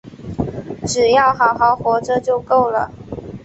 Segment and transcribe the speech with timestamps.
[0.87, 2.91] 只要好好活着就够了